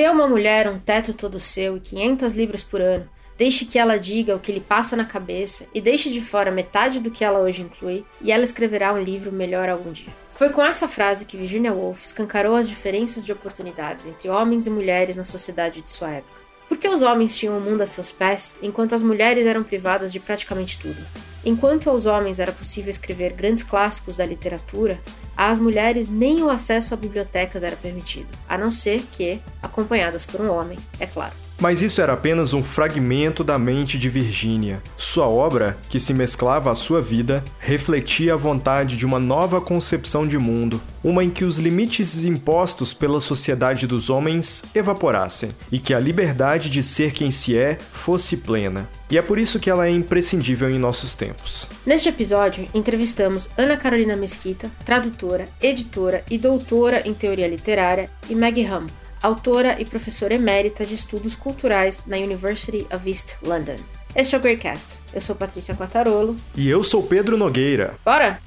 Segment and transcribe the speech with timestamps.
[0.00, 3.06] Dê a uma mulher um teto todo seu e 500 libras por ano.
[3.36, 7.00] Deixe que ela diga o que lhe passa na cabeça e deixe de fora metade
[7.00, 10.08] do que ela hoje inclui, e ela escreverá um livro melhor algum dia.
[10.30, 14.70] Foi com essa frase que Virginia Woolf escancarou as diferenças de oportunidades entre homens e
[14.70, 16.39] mulheres na sociedade de sua época.
[16.70, 20.12] Por que os homens tinham o mundo a seus pés, enquanto as mulheres eram privadas
[20.12, 21.04] de praticamente tudo?
[21.44, 25.00] Enquanto aos homens era possível escrever grandes clássicos da literatura,
[25.36, 30.40] às mulheres nem o acesso a bibliotecas era permitido, a não ser que acompanhadas por
[30.40, 31.34] um homem, é claro.
[31.60, 34.82] Mas isso era apenas um fragmento da mente de Virginia.
[34.96, 40.26] Sua obra, que se mesclava à sua vida, refletia a vontade de uma nova concepção
[40.26, 45.92] de mundo, uma em que os limites impostos pela sociedade dos homens evaporassem e que
[45.92, 48.88] a liberdade de ser quem se é fosse plena.
[49.10, 51.68] E é por isso que ela é imprescindível em nossos tempos.
[51.84, 58.70] Neste episódio, entrevistamos Ana Carolina Mesquita, tradutora, editora e doutora em teoria literária, e Maggie
[58.70, 58.86] Hum,
[59.22, 63.76] autora e professora emérita de estudos culturais na University of East London.
[64.14, 64.88] Este é o Greycast.
[65.12, 66.36] Eu sou Patrícia Quatarolo.
[66.56, 67.94] E eu sou Pedro Nogueira.
[68.04, 68.40] Bora!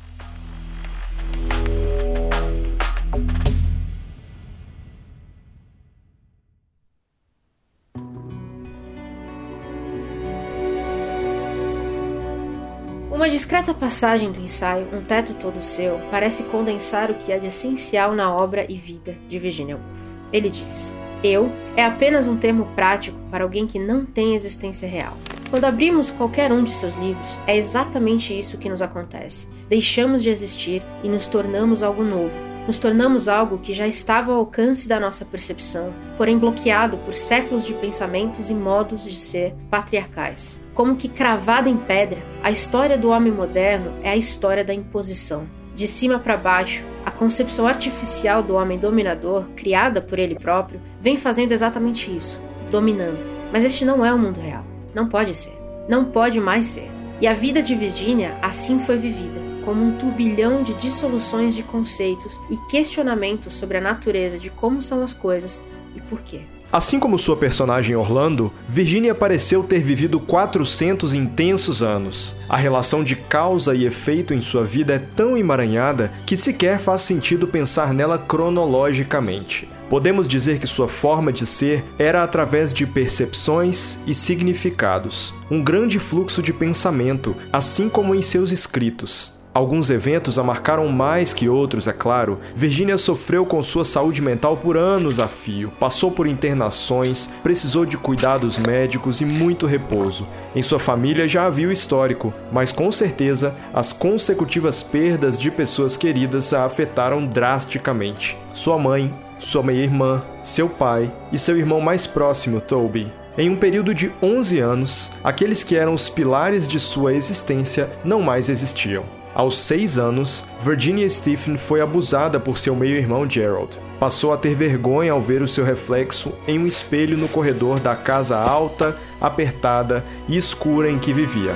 [13.10, 17.48] Uma discreta passagem do ensaio, Um Teto Todo Seu, parece condensar o que há de
[17.48, 19.93] essencial na obra e vida de Virginia Woolf.
[20.34, 25.16] Ele diz: Eu é apenas um termo prático para alguém que não tem existência real.
[25.50, 29.48] Quando abrimos qualquer um de seus livros, é exatamente isso que nos acontece.
[29.70, 32.34] Deixamos de existir e nos tornamos algo novo.
[32.66, 37.66] Nos tornamos algo que já estava ao alcance da nossa percepção, porém bloqueado por séculos
[37.66, 40.60] de pensamentos e modos de ser patriarcais.
[40.74, 45.46] Como que cravada em pedra, a história do homem moderno é a história da imposição.
[45.76, 51.18] De cima para baixo, a concepção artificial do homem dominador, criada por ele próprio, vem
[51.18, 52.40] fazendo exatamente isso,
[52.70, 53.18] dominando.
[53.52, 54.64] Mas este não é o mundo real.
[54.94, 55.58] Não pode ser.
[55.90, 56.90] Não pode mais ser.
[57.20, 62.40] E a vida de Virginia assim foi vivida, como um turbilhão de dissoluções de conceitos
[62.50, 65.62] e questionamentos sobre a natureza de como são as coisas
[65.96, 66.42] e por quê.
[66.74, 72.40] Assim como sua personagem Orlando, Virginia pareceu ter vivido 400 intensos anos.
[72.50, 77.02] A relação de causa e efeito em sua vida é tão emaranhada que sequer faz
[77.02, 79.70] sentido pensar nela cronologicamente.
[79.88, 86.00] Podemos dizer que sua forma de ser era através de percepções e significados, um grande
[86.00, 89.43] fluxo de pensamento, assim como em seus escritos.
[89.54, 92.40] Alguns eventos a marcaram mais que outros, é claro.
[92.56, 97.96] Virginia sofreu com sua saúde mental por anos a fio, passou por internações, precisou de
[97.96, 100.28] cuidados médicos e muito repouso.
[100.56, 105.96] Em sua família já havia o histórico, mas com certeza as consecutivas perdas de pessoas
[105.96, 108.36] queridas a afetaram drasticamente.
[108.56, 113.12] Sua mãe, sua meia-irmã, seu pai e seu irmão mais próximo, Toby.
[113.38, 118.20] Em um período de 11 anos, aqueles que eram os pilares de sua existência não
[118.20, 119.04] mais existiam.
[119.36, 123.80] Aos seis anos, Virginia Stephen foi abusada por seu meio-irmão Gerald.
[124.00, 127.96] Passou a ter vergonha ao ver o seu reflexo em um espelho no corredor da
[127.96, 131.56] casa alta, apertada e escura em que vivia.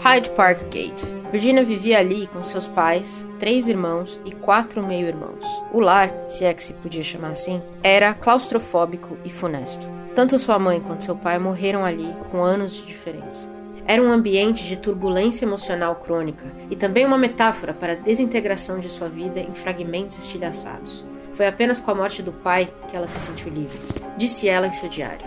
[0.00, 1.23] Hyde Park Gate.
[1.34, 5.44] Virginia vivia ali com seus pais, três irmãos e quatro meio-irmãos.
[5.72, 9.84] O lar, se é que se podia chamar assim, era claustrofóbico e funesto.
[10.14, 13.50] Tanto sua mãe quanto seu pai morreram ali com anos de diferença.
[13.84, 18.88] Era um ambiente de turbulência emocional crônica e também uma metáfora para a desintegração de
[18.88, 21.04] sua vida em fragmentos estilhaçados.
[21.32, 23.80] Foi apenas com a morte do pai que ela se sentiu livre.
[24.16, 25.26] Disse ela em seu diário.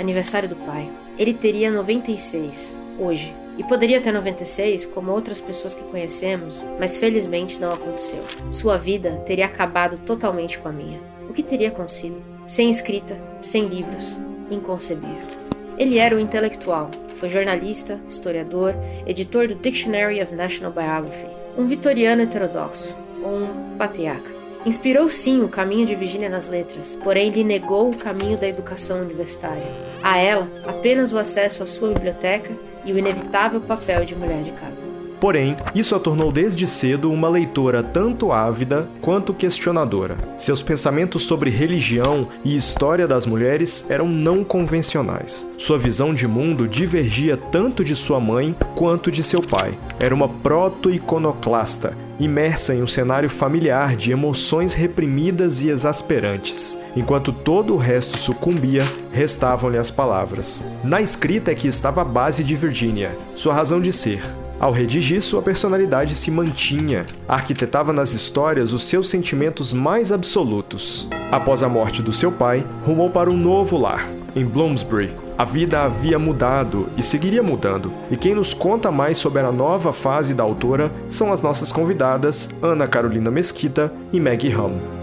[0.00, 0.90] Aniversário do pai.
[1.16, 7.58] Ele teria 96, hoje, e poderia ter 96, como outras pessoas que conhecemos, mas felizmente
[7.60, 8.22] não aconteceu.
[8.50, 11.00] Sua vida teria acabado totalmente com a minha.
[11.28, 12.22] O que teria acontecido?
[12.46, 14.16] Sem escrita, sem livros,
[14.50, 15.44] inconcebível.
[15.78, 18.74] Ele era um intelectual, foi jornalista, historiador,
[19.06, 24.32] editor do Dictionary of National Biography, um vitoriano heterodoxo, um patriarca.
[24.66, 29.02] Inspirou sim o caminho de Virginia nas letras, porém lhe negou o caminho da educação
[29.02, 29.62] universitária.
[30.02, 32.50] A ela, apenas o acesso à sua biblioteca
[32.84, 34.94] e o inevitável papel de mulher de casa.
[35.24, 40.18] Porém, isso a tornou desde cedo uma leitora tanto ávida quanto questionadora.
[40.36, 45.48] Seus pensamentos sobre religião e história das mulheres eram não convencionais.
[45.56, 49.78] Sua visão de mundo divergia tanto de sua mãe quanto de seu pai.
[49.98, 56.78] Era uma proto-iconoclasta, imersa em um cenário familiar de emoções reprimidas e exasperantes.
[56.96, 60.64] Enquanto todo o resto sucumbia, restavam-lhe as palavras.
[60.82, 64.22] Na escrita é que estava a base de Virginia, sua razão de ser.
[64.64, 71.06] Ao redigir, sua personalidade se mantinha, arquitetava nas histórias os seus sentimentos mais absolutos.
[71.30, 75.14] Após a morte do seu pai, rumou para um novo lar, em Bloomsbury.
[75.36, 79.92] A vida havia mudado e seguiria mudando, e quem nos conta mais sobre a nova
[79.92, 84.93] fase da autora são as nossas convidadas Ana Carolina Mesquita e Maggie Hum.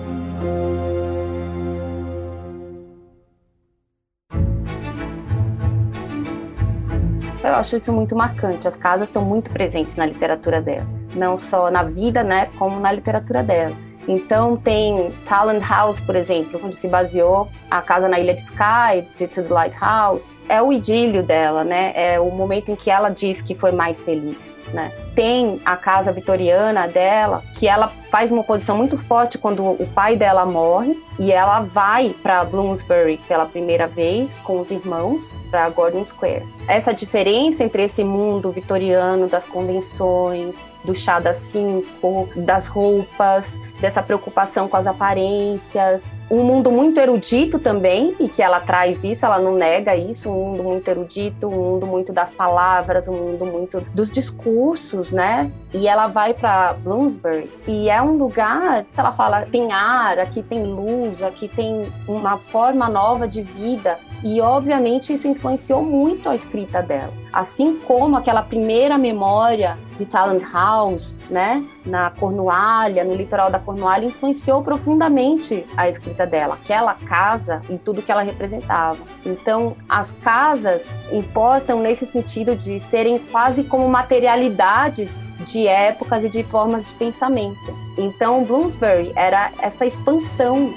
[7.62, 8.68] Acho isso muito marcante.
[8.68, 12.92] As casas estão muito presentes na literatura dela, não só na vida, né, como na
[12.92, 13.76] literatura dela.
[14.08, 19.08] Então tem Talent House, por exemplo, onde se baseou a casa na Ilha de Skye,
[19.16, 20.40] de To the Lighthouse.
[20.50, 21.94] É o idílio dela, né?
[21.96, 24.92] É o momento em que ela diz que foi mais feliz, né?
[25.14, 30.18] Tem a casa vitoriana dela, que ela faz uma posição muito forte quando o pai
[30.18, 36.04] dela morre e ela vai para Bloomsbury pela primeira vez com os irmãos para Gordon
[36.04, 36.44] Square.
[36.68, 44.04] Essa diferença entre esse mundo vitoriano das convenções, do chá das cinco, das roupas, dessa
[44.04, 49.40] preocupação com as aparências, um mundo muito erudito também e que ela traz isso, ela
[49.40, 53.82] não nega isso, um mundo muito erudito, um mundo muito das palavras, um mundo muito
[53.94, 55.52] dos discursos, né?
[55.74, 60.42] E ela vai para Bloomsbury e é um lugar que ela fala tem ar, aqui
[60.42, 66.36] tem luz, aqui tem uma forma nova de vida e obviamente isso influenciou muito a
[66.36, 67.14] escrita dela.
[67.32, 74.06] Assim como aquela primeira memória de Talent House, né, na Cornualha, no litoral da Cornualha,
[74.06, 79.00] influenciou profundamente a escrita dela, aquela casa e tudo que ela representava.
[79.26, 86.44] Então, as casas importam nesse sentido de serem quase como materialidades de épocas e de
[86.44, 87.74] formas de pensamento.
[87.98, 90.74] Então, Bloomsbury era essa expansão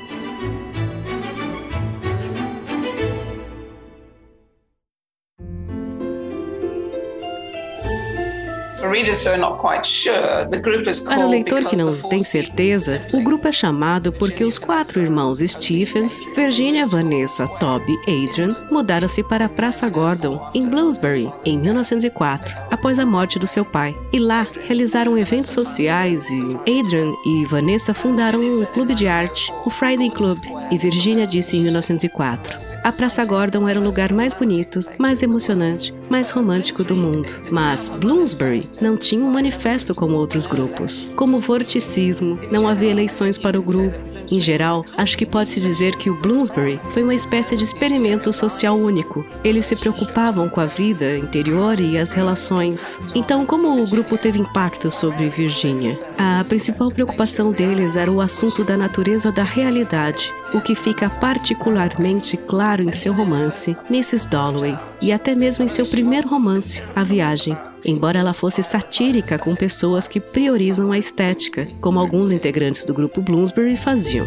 [11.16, 15.40] Para o leitor que não tem certeza, o grupo é chamado porque os quatro irmãos
[15.40, 22.54] Stephens, Virginia, Vanessa, Toby e Adrian mudaram-se para a Praça Gordon, em Bloomsbury, em 1904,
[22.70, 23.96] após a morte do seu pai.
[24.12, 29.70] E lá realizaram eventos sociais e Adrian e Vanessa fundaram um clube de arte, o
[29.70, 30.38] Friday Club,
[30.70, 35.92] e Virginia disse em 1904: A Praça Gordon era o lugar mais bonito, mais emocionante,
[36.08, 37.28] mais romântico do mundo.
[37.50, 41.08] Mas Bloomsbury não tinha um manifesto como outros grupos.
[41.16, 44.14] Como vorticismo, não havia eleições para o grupo.
[44.30, 48.76] Em geral, acho que pode-se dizer que o Bloomsbury foi uma espécie de experimento social
[48.76, 49.24] único.
[49.42, 53.00] Eles se preocupavam com a vida interior e as relações.
[53.14, 55.98] Então, como o grupo teve impacto sobre Virginia?
[56.16, 62.36] A principal preocupação deles era o assunto da natureza da realidade, o que fica particularmente
[62.36, 64.28] claro em seu romance, Mrs.
[64.28, 69.54] Dalloway, e até mesmo em seu primeiro romance, A Viagem embora ela fosse satírica com
[69.54, 74.26] pessoas que priorizam a estética, como alguns integrantes do grupo Bloomsbury faziam.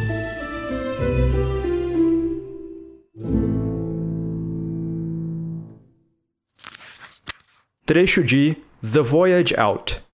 [7.86, 10.07] Trecho de The Voyage Out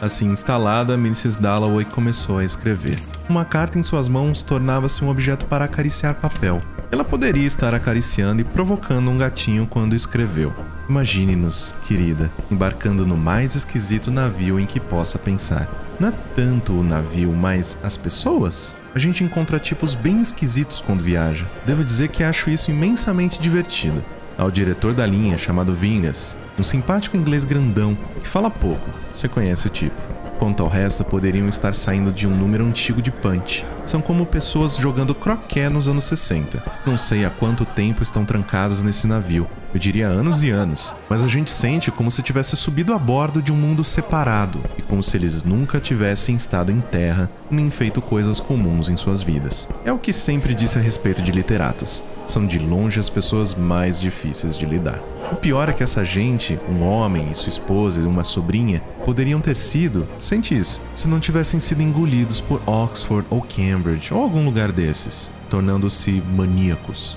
[0.00, 1.38] Assim instalada, Mrs.
[1.38, 2.98] Dalloway começou a escrever.
[3.28, 6.62] Uma carta em suas mãos tornava-se um objeto para acariciar papel.
[6.90, 10.54] Ela poderia estar acariciando e provocando um gatinho quando escreveu.
[10.88, 15.68] Imagine-nos, querida, embarcando no mais esquisito navio em que possa pensar.
[16.00, 18.74] Não é tanto o navio, mas as pessoas?
[18.94, 21.46] A gente encontra tipos bem esquisitos quando viaja.
[21.64, 24.02] Devo dizer que acho isso imensamente divertido.
[24.36, 29.66] Ao diretor da linha, chamado Vingas, um simpático inglês grandão que fala pouco, você conhece
[29.66, 29.96] o tipo.
[30.38, 33.64] Quanto ao resto, poderiam estar saindo de um número antigo de punch.
[33.90, 36.62] São como pessoas jogando croquet nos anos 60.
[36.86, 39.48] Não sei há quanto tempo estão trancados nesse navio.
[39.74, 40.94] Eu diria anos e anos.
[41.08, 44.82] Mas a gente sente como se tivesse subido a bordo de um mundo separado e
[44.82, 49.68] como se eles nunca tivessem estado em terra nem feito coisas comuns em suas vidas.
[49.84, 52.02] É o que sempre disse a respeito de literatos.
[52.28, 55.00] São de longe as pessoas mais difíceis de lidar.
[55.32, 59.40] O pior é que essa gente, um homem e sua esposa e uma sobrinha, poderiam
[59.40, 63.79] ter sido, sente isso, se não tivessem sido engolidos por Oxford ou Cambridge
[64.14, 67.16] ou algum lugar desses, tornando-se maníacos.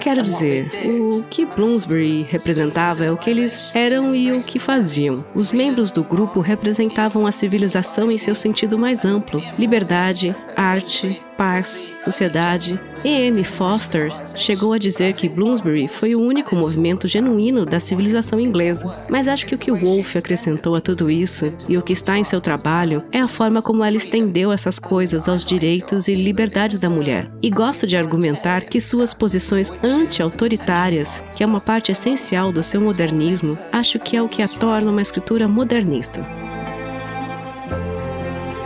[0.00, 0.68] Quero dizer,
[1.00, 5.24] o que Bloomsbury representava é o que eles eram e o que faziam.
[5.34, 11.88] Os membros do grupo representavam a civilização em seu sentido mais amplo: liberdade, arte, paz,
[12.00, 12.78] sociedade.
[13.04, 13.44] E.M.
[13.44, 19.04] Foster chegou a dizer que Bloomsbury foi o único movimento genuíno da civilização inglesa.
[19.10, 22.24] Mas acho que o que Wolfe acrescentou a tudo isso e o que está em
[22.24, 26.88] seu trabalho é a forma como ela estendeu essas coisas aos direitos e liberdades da
[26.88, 27.30] mulher.
[27.42, 32.80] E gosto de argumentar que suas posições anti-autoritárias, que é uma parte essencial do seu
[32.80, 36.26] modernismo, acho que é o que a torna uma escritura modernista.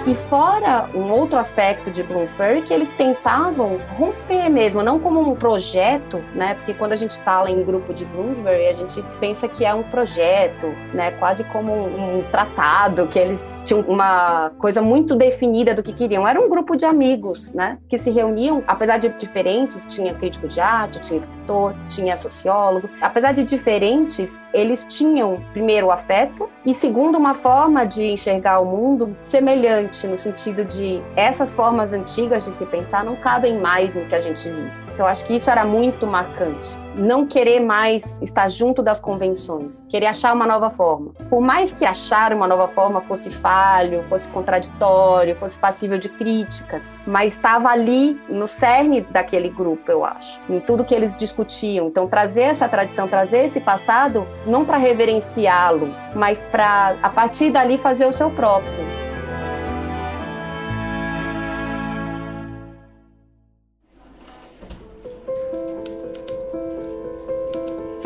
[0.09, 5.35] E fora um outro aspecto de Bloomsbury que eles tentavam romper mesmo, não como um
[5.35, 6.55] projeto, né?
[6.55, 9.83] Porque quando a gente fala em grupo de Bloomsbury, a gente pensa que é um
[9.83, 11.11] projeto, né?
[11.19, 16.27] Quase como um, um tratado, que eles tinham uma coisa muito definida do que queriam.
[16.27, 17.77] Era um grupo de amigos, né?
[17.87, 22.89] Que se reuniam, apesar de diferentes, tinha crítico de arte, tinha escritor, tinha sociólogo.
[23.03, 28.65] Apesar de diferentes, eles tinham primeiro o afeto e segundo uma forma de enxergar o
[28.65, 34.05] mundo semelhante no sentido de essas formas antigas de se pensar não cabem mais no
[34.07, 34.89] que a gente vive.
[34.99, 36.77] Então, acho que isso era muito marcante.
[36.97, 41.13] Não querer mais estar junto das convenções, querer achar uma nova forma.
[41.31, 46.97] Por mais que achar uma nova forma fosse falho, fosse contraditório, fosse passível de críticas,
[47.07, 51.87] mas estava ali no cerne daquele grupo, eu acho, em tudo que eles discutiam.
[51.87, 57.79] Então, trazer essa tradição, trazer esse passado, não para reverenciá-lo, mas para, a partir dali,
[57.79, 59.08] fazer o seu próprio.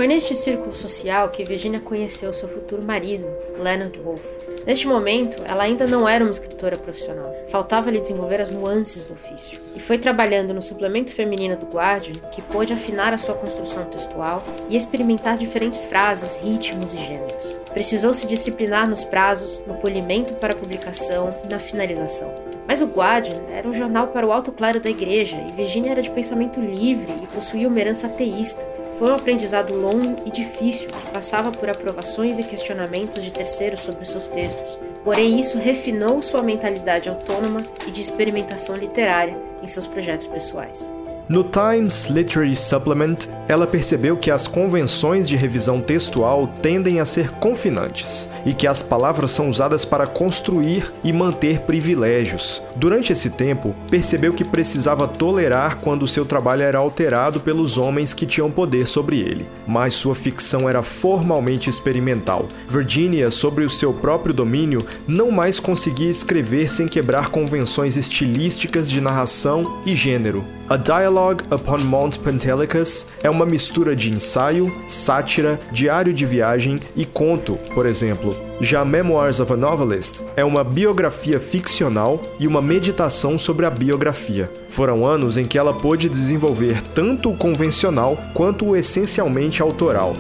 [0.03, 3.25] Foi neste círculo social que Virginia conheceu seu futuro marido,
[3.57, 4.27] Leonard Wolfe.
[4.67, 7.33] Neste momento, ela ainda não era uma escritora profissional.
[7.51, 9.61] Faltava-lhe desenvolver as nuances do ofício.
[9.77, 14.43] E foi trabalhando no suplemento feminino do Guardian que pôde afinar a sua construção textual
[14.69, 17.57] e experimentar diferentes frases, ritmos e gêneros.
[17.73, 22.51] Precisou se disciplinar nos prazos, no polimento para a publicação e na finalização.
[22.67, 26.03] Mas o Guardian era um jornal para o alto claro da igreja e Virginia era
[26.03, 28.72] de pensamento livre e possuía uma herança ateísta.
[28.99, 34.05] Foi um aprendizado longo e difícil que passava por aprovações e questionamentos de terceiros sobre
[34.05, 40.27] seus textos, porém isso refinou sua mentalidade autônoma e de experimentação literária em seus projetos
[40.27, 40.91] pessoais.
[41.29, 43.17] No Times Literary Supplement,
[43.49, 48.83] ela percebeu que as convenções de revisão textual tendem a ser confinantes e que as
[48.83, 52.61] palavras são usadas para construir e manter privilégios.
[52.75, 58.27] Durante esse tempo, percebeu que precisava tolerar quando seu trabalho era alterado pelos homens que
[58.27, 62.49] tinham poder sobre ele, mas sua ficção era formalmente experimental.
[62.69, 69.01] Virginia, sobre o seu próprio domínio, não mais conseguia escrever sem quebrar convenções estilísticas de
[69.01, 70.45] narração e gênero.
[70.69, 77.05] A Dialogue upon Mount Pentelicus é uma mistura de ensaio, sátira, diário de viagem e
[77.05, 78.35] conto, por exemplo.
[78.61, 84.51] Já Memoirs of a Novelist é uma biografia ficcional e uma meditação sobre a biografia.
[84.69, 90.15] Foram anos em que ela pôde desenvolver tanto o convencional quanto o essencialmente autoral.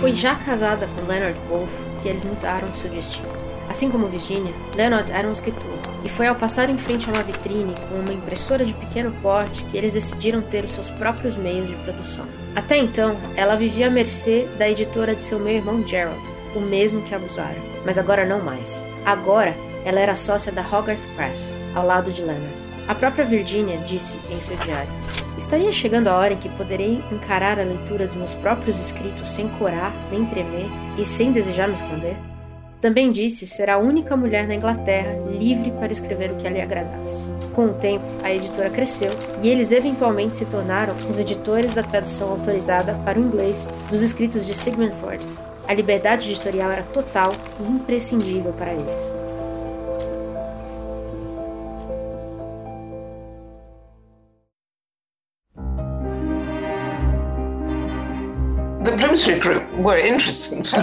[0.00, 1.72] Foi já casada com Leonard Wolfe
[2.02, 3.37] que eles mudaram seu destino.
[3.68, 7.22] Assim como Virginia, Leonard era um escritor e foi ao passar em frente a uma
[7.22, 11.68] vitrine com uma impressora de pequeno porte que eles decidiram ter os seus próprios meios
[11.68, 12.24] de produção.
[12.56, 16.20] Até então, ela vivia à mercê da editora de seu meio-irmão Gerald,
[16.56, 18.82] o mesmo que abusara, mas agora não mais.
[19.04, 22.68] Agora, ela era sócia da Hogarth Press, ao lado de Leonard.
[22.88, 24.88] A própria Virginia disse em seu diário:
[25.36, 29.46] Estaria chegando a hora em que poderei encarar a leitura dos meus próprios escritos sem
[29.50, 30.66] corar, nem tremer
[30.98, 32.16] e sem desejar me esconder?
[32.80, 37.24] Também disse ser a única mulher na Inglaterra livre para escrever o que lhe agradasse.
[37.52, 39.10] Com o tempo, a editora cresceu
[39.42, 44.46] e eles eventualmente se tornaram os editores da tradução autorizada para o inglês dos escritos
[44.46, 45.24] de Sigmund Freud.
[45.66, 49.17] A liberdade editorial era total e imprescindível para eles.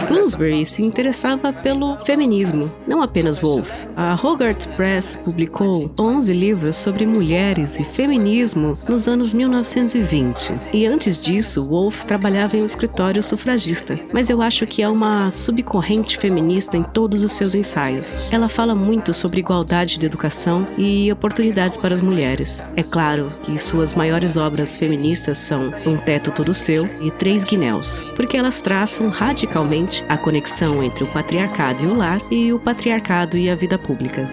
[0.07, 3.69] Bloomsbury se interessava pelo feminismo, não apenas Woolf.
[3.95, 10.53] A Hogarth Press publicou 11 livros sobre mulheres e feminismo nos anos 1920.
[10.73, 13.99] E antes disso, Woolf trabalhava em um escritório sufragista.
[14.13, 18.21] Mas eu acho que há uma subcorrente feminista em todos os seus ensaios.
[18.31, 22.65] Ela fala muito sobre igualdade de educação e oportunidades para as mulheres.
[22.75, 28.04] É claro que suas maiores obras feministas são Um Teto Todo Seu e Três Guinéus,
[28.15, 33.37] porque elas traçam radicalmente a conexão entre o patriarcado e o lar e o patriarcado
[33.37, 34.29] e a vida pública.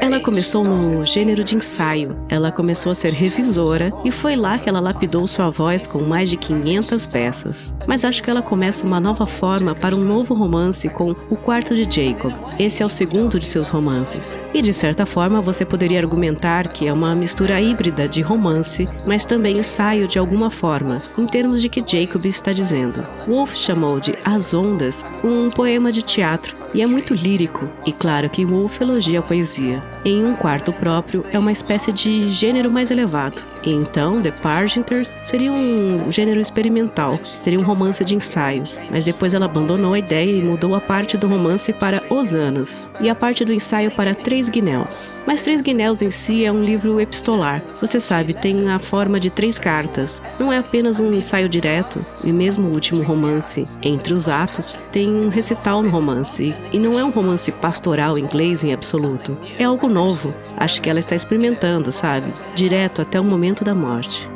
[0.00, 2.18] Ela começou no gênero de ensaio.
[2.28, 6.28] Ela começou a ser revisora e foi lá que ela lapidou sua voz com mais
[6.28, 7.74] de 500 peças.
[7.86, 11.76] Mas acho que ela começa uma nova forma para um novo romance com O Quarto
[11.76, 12.34] de Jacob.
[12.58, 14.40] Esse é o segundo de seus romances.
[14.52, 19.24] E de certa forma você poderia argumentar que é uma mistura híbrida de romance, mas
[19.24, 23.06] também ensaio de alguma forma, em termos de que Jacob está dizendo.
[23.28, 28.30] Wolff chamou de As Ondas um poema de teatro e é muito lírico, e claro
[28.30, 29.91] que Wolff elogia a poesia.
[30.04, 33.40] Em um quarto próprio é uma espécie de gênero mais elevado.
[33.62, 39.32] E então, The Pargenters seria um gênero experimental, seria um romance de ensaio, mas depois
[39.32, 43.14] ela abandonou a ideia e mudou a parte do romance para Os Anos, e a
[43.14, 45.08] parte do ensaio para Três Guinéus.
[45.24, 47.62] Mas Três Guinéus em si é um livro epistolar.
[47.80, 50.20] Você sabe, tem a forma de três cartas.
[50.40, 55.08] Não é apenas um ensaio direto, e mesmo o último romance, Entre os Atos, tem
[55.08, 59.38] um recital no romance, e não é um romance pastoral inglês em absoluto.
[59.56, 60.34] É algo novo.
[60.56, 62.32] Acho que ela está experimentando, sabe?
[62.56, 64.28] Direto até o momento da morte.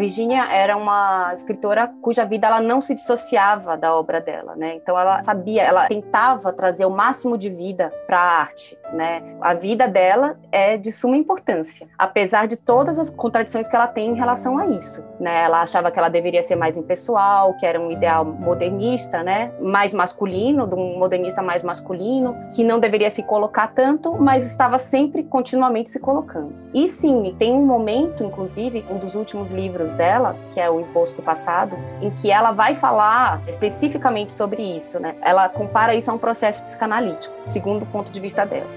[0.00, 4.76] Virginia era uma escritora cuja vida ela não se dissociava da obra dela, né?
[4.76, 9.22] Então ela sabia, ela tentava trazer o máximo de vida para a arte, né?
[9.42, 14.08] A vida dela é de suma importância, apesar de todas as contradições que ela tem
[14.08, 15.42] em relação a isso, né?
[15.42, 19.52] Ela achava que ela deveria ser mais impessoal, que era um ideal modernista, né?
[19.60, 24.78] Mais masculino, de um modernista mais masculino, que não deveria se colocar tanto, mas estava
[24.78, 26.54] sempre continuamente se colocando.
[26.72, 31.16] E sim, tem um momento, inclusive, um dos últimos livros dela, que é o esboço
[31.16, 35.16] do passado, em que ela vai falar especificamente sobre isso, né?
[35.22, 38.68] Ela compara isso a um processo psicanalítico, segundo o ponto de vista dela.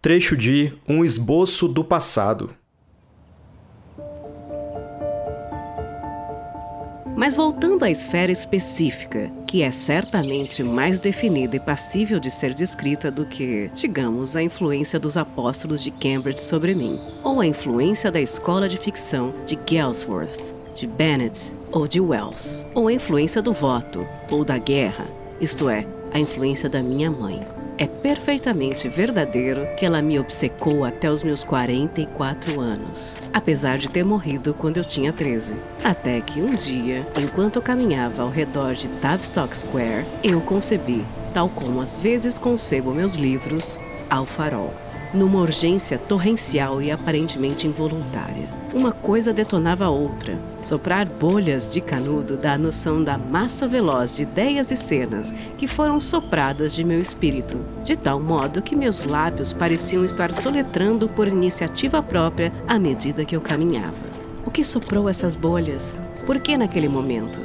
[0.00, 2.54] Trecho de Um Esboço do Passado.
[7.18, 13.10] Mas voltando à esfera específica, que é certamente mais definida e passível de ser descrita
[13.10, 18.20] do que, digamos, a influência dos apóstolos de Cambridge sobre mim, ou a influência da
[18.20, 24.06] escola de ficção de Galsworth, de Bennett ou de Wells, ou a influência do voto
[24.30, 25.08] ou da guerra,
[25.40, 27.57] isto é, a influência da minha mãe.
[27.80, 34.04] É perfeitamente verdadeiro que ela me obcecou até os meus 44 anos, apesar de ter
[34.04, 35.54] morrido quando eu tinha 13.
[35.84, 41.48] Até que um dia, enquanto eu caminhava ao redor de Tavistock Square, eu concebi, tal
[41.48, 43.78] como às vezes concebo meus livros,
[44.10, 44.74] ao farol
[45.12, 48.48] numa urgência torrencial e aparentemente involuntária.
[48.78, 50.38] Uma coisa detonava a outra.
[50.62, 55.66] Soprar bolhas de canudo dá a noção da massa veloz de ideias e cenas que
[55.66, 61.26] foram sopradas de meu espírito, de tal modo que meus lábios pareciam estar soletrando por
[61.26, 63.96] iniciativa própria à medida que eu caminhava.
[64.46, 66.00] O que soprou essas bolhas?
[66.24, 67.40] Por que naquele momento?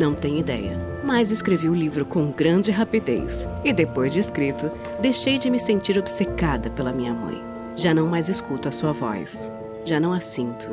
[0.00, 4.70] Não tenho ideia mas escrevi o livro com grande rapidez e, depois de escrito,
[5.00, 7.42] deixei de me sentir obcecada pela minha mãe.
[7.74, 9.50] Já não mais escuto a sua voz,
[9.84, 10.68] já não a sinto.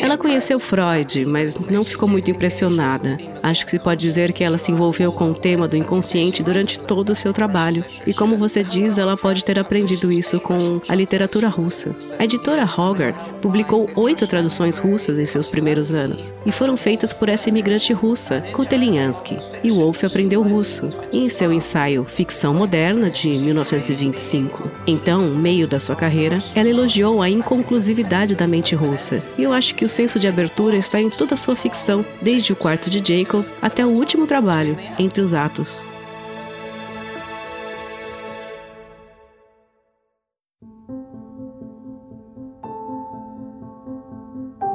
[0.00, 3.16] Ela conheceu Freud, mas não ficou muito impressionada.
[3.42, 6.80] Acho que se pode dizer que ela se envolveu com o tema do inconsciente durante
[6.80, 7.84] todo o seu trabalho.
[8.06, 11.92] E como você diz, ela pode ter aprendido isso com a literatura russa.
[12.18, 17.28] A editora Hogarth publicou oito traduções russas em seus primeiros anos, e foram feitas por
[17.28, 19.36] essa imigrante russa, Kotelyansky.
[19.62, 24.70] E Wolff aprendeu russo, em seu ensaio Ficção Moderna, de 1925.
[24.86, 29.22] Então, no meio da sua carreira, ela elogiou a inconclusão exclusividade da mente russa.
[29.36, 32.52] E eu acho que o senso de abertura está em toda a sua ficção, desde
[32.52, 35.84] o quarto de Jacob até o último trabalho, Entre os Atos.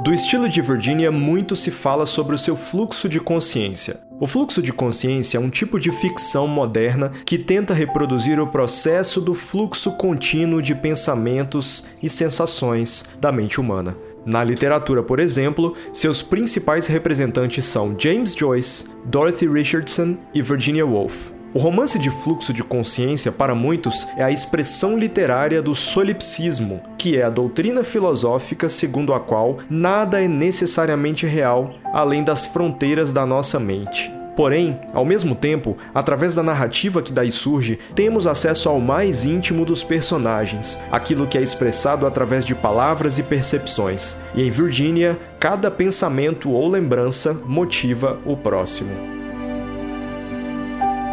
[0.04, 4.09] Do estilo de Virginia, muito se fala sobre o seu fluxo de consciência.
[4.19, 9.21] O fluxo de consciência é um tipo de ficção moderna que tenta reproduzir o processo
[9.21, 13.95] do fluxo contínuo de pensamentos e sensações da mente humana.
[14.25, 21.38] Na literatura, por exemplo, seus principais representantes são James Joyce, Dorothy Richardson e Virginia Woolf.
[21.51, 27.17] O romance de fluxo de consciência, para muitos, é a expressão literária do solipsismo, que
[27.17, 33.25] é a doutrina filosófica segundo a qual nada é necessariamente real além das fronteiras da
[33.25, 34.12] nossa mente.
[34.35, 39.65] Porém, ao mesmo tempo, através da narrativa que daí surge, temos acesso ao mais íntimo
[39.65, 44.15] dos personagens, aquilo que é expressado através de palavras e percepções.
[44.33, 49.18] E em Virginia, cada pensamento ou lembrança motiva o próximo.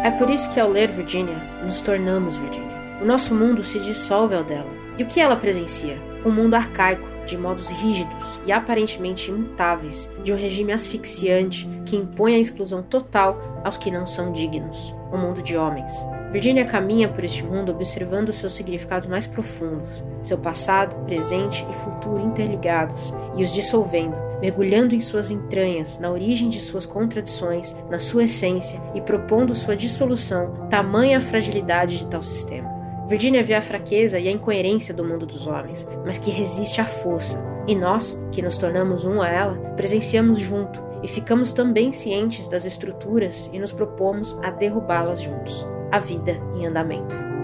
[0.03, 2.77] É por isso que ao ler Virginia, nos tornamos Virginia.
[3.01, 4.69] O nosso mundo se dissolve ao dela.
[4.97, 5.97] E o que ela presencia?
[6.25, 12.35] Um mundo arcaico, de modos rígidos e aparentemente imutáveis de um regime asfixiante que impõe
[12.35, 15.91] a exclusão total aos que não são dignos um mundo de homens.
[16.31, 22.19] Virginia caminha por este mundo observando seus significados mais profundos, seu passado, presente e futuro
[22.19, 28.25] interligados, e os dissolvendo, mergulhando em suas entranhas, na origem de suas contradições, na sua
[28.25, 32.77] essência e propondo sua dissolução, tamanha a fragilidade de tal sistema.
[33.07, 36.85] Virginia vê a fraqueza e a incoerência do mundo dos homens, mas que resiste à
[36.85, 37.41] força.
[37.65, 42.65] E nós, que nos tornamos um a ela, presenciamos junto e ficamos também cientes das
[42.65, 45.65] estruturas e nos propomos a derrubá-las juntos.
[45.91, 47.36] A vida em andamento.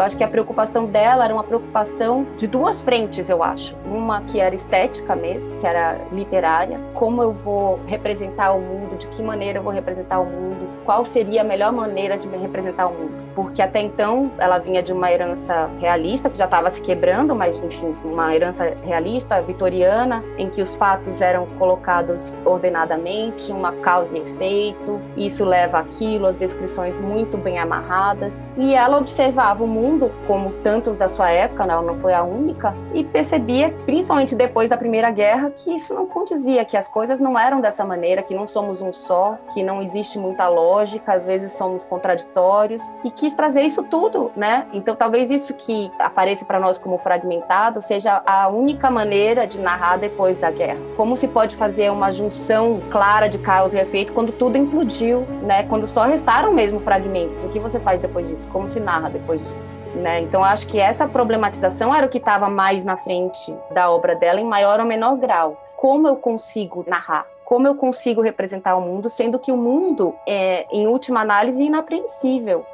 [0.00, 3.76] Eu acho que a preocupação dela era uma preocupação de duas frentes, eu acho.
[3.84, 9.08] Uma que era estética mesmo, que era literária, como eu vou representar o mundo, de
[9.08, 12.86] que maneira eu vou representar o mundo, qual seria a melhor maneira de me representar
[12.86, 13.12] o mundo.
[13.34, 17.62] Porque até então ela vinha de uma herança realista, que já estava se quebrando, mas
[17.62, 24.22] enfim, uma herança realista, vitoriana, em que os fatos eram colocados ordenadamente, uma causa e
[24.22, 28.48] efeito, isso leva aquilo, as descrições muito bem amarradas.
[28.56, 31.72] E ela observava o mundo mundo, como tantos da sua época, né?
[31.72, 36.06] ela não foi a única, e percebia, principalmente depois da Primeira Guerra, que isso não
[36.06, 39.82] condizia, que as coisas não eram dessa maneira, que não somos um só, que não
[39.82, 44.66] existe muita lógica, às vezes somos contraditórios, e quis trazer isso tudo, né?
[44.72, 49.96] Então, talvez isso que apareça para nós como fragmentado seja a única maneira de narrar
[49.98, 50.78] depois da guerra.
[50.96, 55.64] Como se pode fazer uma junção clara de causa e efeito quando tudo implodiu, né?
[55.64, 57.44] Quando só restaram mesmo fragmentos.
[57.44, 58.48] O que você faz depois disso?
[58.48, 59.69] Como se narra depois disso?
[59.94, 60.20] Né?
[60.20, 64.40] Então, acho que essa problematização era o que estava mais na frente da obra dela,
[64.40, 65.60] em maior ou menor grau.
[65.76, 67.26] Como eu consigo narrar?
[67.44, 72.64] Como eu consigo representar o mundo, sendo que o mundo é, em última análise, inapreensível.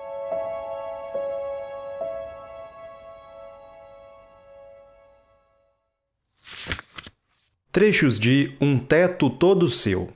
[7.76, 10.09] Trechos de Um Teto Todo Seu,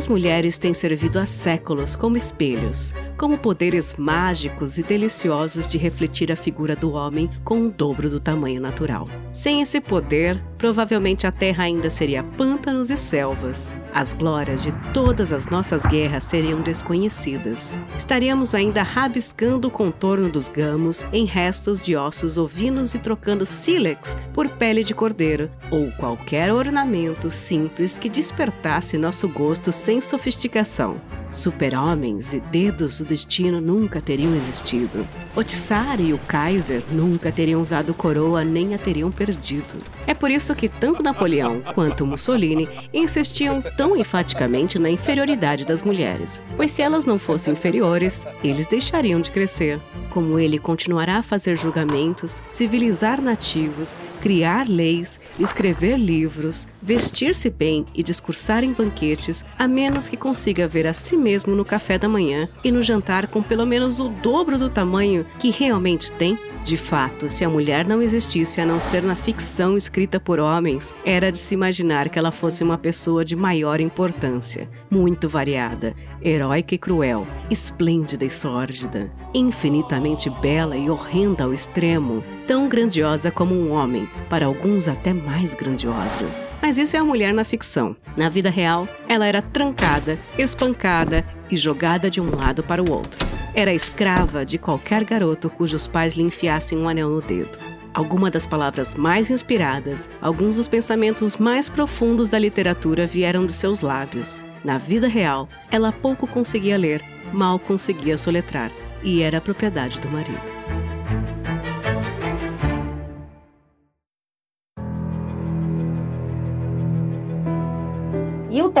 [0.00, 6.32] As mulheres têm servido há séculos como espelhos, como poderes mágicos e deliciosos de refletir
[6.32, 9.06] a figura do homem com o dobro do tamanho natural.
[9.34, 13.74] Sem esse poder, provavelmente a terra ainda seria pântanos e selvas.
[13.92, 17.76] As glórias de todas as nossas guerras seriam desconhecidas.
[17.98, 24.16] Estaríamos ainda rabiscando o contorno dos gamos em restos de ossos ovinos e trocando sílex
[24.32, 30.98] por pele de cordeiro ou qualquer ornamento simples que despertasse nosso gosto sem sofisticação.
[31.32, 35.06] Super-homens e dedos do destino nunca teriam existido.
[35.34, 39.78] O Tsar e o Kaiser nunca teriam usado coroa nem a teriam perdido.
[40.06, 46.40] É por isso que tanto Napoleão quanto Mussolini insistiam tão enfaticamente na inferioridade das mulheres,
[46.56, 49.80] pois se elas não fossem inferiores, eles deixariam de crescer.
[50.10, 58.02] Como ele continuará a fazer julgamentos, civilizar nativos, criar leis, escrever livros, vestir-se bem e
[58.02, 62.48] discursar em banquetes, a menos que consiga ver a si mesmo no café da manhã
[62.64, 66.38] e no jantar com pelo menos o dobro do tamanho que realmente tem?
[66.64, 70.94] De fato, se a mulher não existisse a não ser na ficção escrita por homens,
[71.04, 76.74] era de se imaginar que ela fosse uma pessoa de maior importância, muito variada, heróica
[76.74, 83.72] e cruel, esplêndida e sórdida, infinitamente bela e horrenda ao extremo, tão grandiosa como um
[83.72, 86.49] homem, para alguns até mais grandiosa.
[86.60, 87.96] Mas isso é a mulher na ficção.
[88.16, 93.18] Na vida real, ela era trancada, espancada e jogada de um lado para o outro.
[93.54, 97.58] Era escrava de qualquer garoto cujos pais lhe enfiassem um anel no dedo.
[97.92, 103.80] Algumas das palavras mais inspiradas, alguns dos pensamentos mais profundos da literatura vieram dos seus
[103.80, 104.44] lábios.
[104.62, 108.70] Na vida real, ela pouco conseguia ler, mal conseguia soletrar,
[109.02, 110.40] e era propriedade do marido.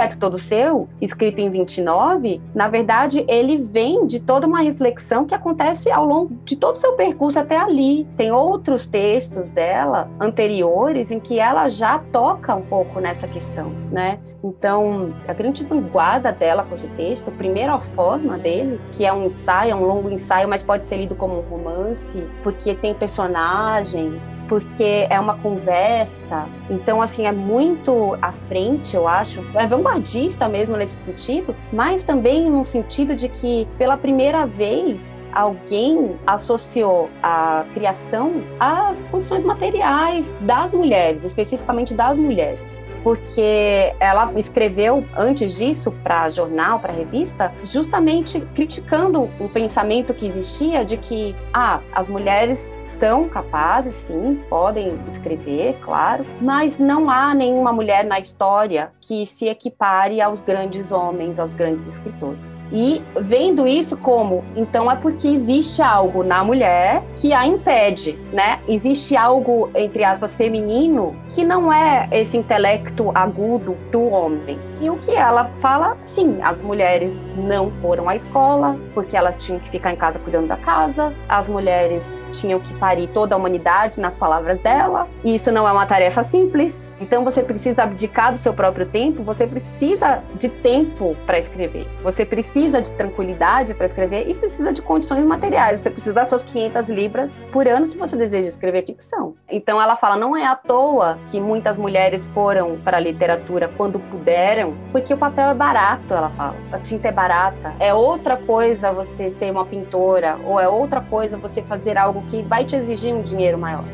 [0.00, 4.60] E o Teto Todo Seu, escrito em 29, na verdade, ele vem de toda uma
[4.60, 8.08] reflexão que acontece ao longo de todo o seu percurso até ali.
[8.16, 14.18] Tem outros textos dela, anteriores, em que ela já toca um pouco nessa questão, né?
[14.42, 19.26] Então, a grande vanguarda dela com esse texto, a primeira forma dele, que é um
[19.26, 24.36] ensaio, é um longo ensaio, mas pode ser lido como um romance, porque tem personagens,
[24.48, 26.46] porque é uma conversa.
[26.70, 29.44] Então, assim, é muito à frente, eu acho.
[29.54, 36.18] É vanguardista mesmo nesse sentido, mas também no sentido de que, pela primeira vez, alguém
[36.26, 45.56] associou a criação às condições materiais das mulheres, especificamente das mulheres porque ela escreveu antes
[45.56, 52.08] disso para jornal, para revista, justamente criticando o pensamento que existia de que ah, as
[52.08, 59.26] mulheres são capazes, sim, podem escrever, claro, mas não há nenhuma mulher na história que
[59.26, 62.58] se equipare aos grandes homens, aos grandes escritores.
[62.72, 68.60] E vendo isso como, então é porque existe algo na mulher que a impede, né?
[68.68, 74.58] Existe algo entre aspas feminino que não é esse intelecto agudo do homem.
[74.80, 79.60] E o que ela fala, sim, as mulheres não foram à escola porque elas tinham
[79.60, 84.00] que ficar em casa cuidando da casa, as mulheres tinham que parir toda a humanidade
[84.00, 86.94] nas palavras dela, e isso não é uma tarefa simples.
[87.00, 92.24] Então você precisa abdicar do seu próprio tempo, você precisa de tempo para escrever, você
[92.24, 95.80] precisa de tranquilidade para escrever e precisa de condições materiais.
[95.80, 99.34] Você precisa das suas 500 libras por ano se você deseja escrever ficção.
[99.48, 103.98] Então ela fala, não é à toa que muitas mulheres foram para a literatura quando
[103.98, 106.56] puderam, porque o papel é barato, ela fala.
[106.72, 107.74] A tinta é barata.
[107.78, 112.42] É outra coisa você ser uma pintora, ou é outra coisa você fazer algo que
[112.42, 113.84] vai te exigir um dinheiro maior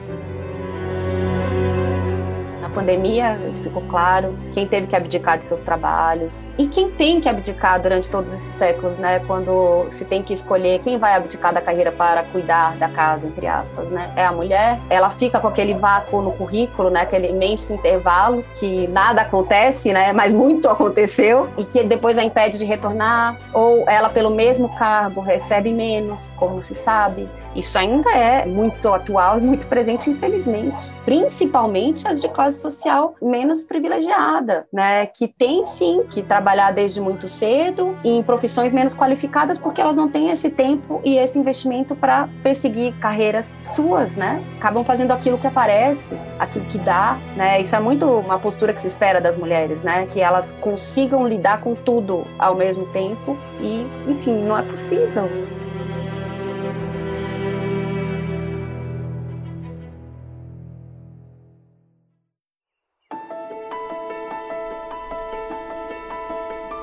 [2.77, 7.81] pandemia, ficou claro, quem teve que abdicar de seus trabalhos e quem tem que abdicar
[7.81, 9.21] durante todos esses séculos, né?
[9.21, 13.47] Quando se tem que escolher quem vai abdicar da carreira para cuidar da casa, entre
[13.47, 14.13] aspas, né?
[14.15, 14.79] É a mulher.
[14.91, 17.01] Ela fica com aquele vácuo no currículo, né?
[17.01, 20.13] Aquele imenso intervalo que nada acontece, né?
[20.13, 25.23] Mas muito aconteceu e que depois a impede de retornar ou ela pelo mesmo cargo
[25.23, 27.27] recebe menos, como se sabe.
[27.57, 30.93] Isso ainda é muito atual e muito presente, infelizmente.
[31.05, 35.07] Principalmente as de classe social menos privilegiada, né?
[35.07, 40.09] Que tem sim que trabalhar desde muito cedo em profissões menos qualificadas porque elas não
[40.09, 44.45] têm esse tempo e esse investimento para perseguir carreiras suas, né?
[44.59, 47.61] Acabam fazendo aquilo que aparece, aquilo que dá, né?
[47.61, 50.07] Isso é muito uma postura que se espera das mulheres, né?
[50.07, 55.29] Que elas consigam lidar com tudo ao mesmo tempo e, enfim, não é possível.